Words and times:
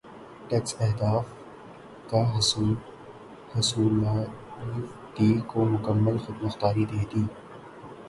tax 0.49 0.71
اہداف 0.81 1.25
کا 2.09 2.21
حصولایف 3.55 4.29
بی 5.15 5.29
کو 5.49 5.59
مکمل 5.73 6.15
خود 6.23 6.37
مختاری 6.43 6.83
دے 6.91 7.01
دی 7.11 7.23